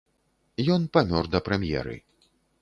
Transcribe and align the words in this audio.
Ён 0.75 0.87
памёр 0.97 1.29
да 1.35 1.43
прэм'еры. 1.51 1.95